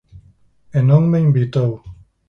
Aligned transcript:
E 0.77 0.79
non 0.89 1.03
me 1.11 1.19
invitou. 1.27 1.71